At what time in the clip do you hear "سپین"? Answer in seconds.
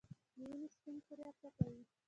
0.75-0.97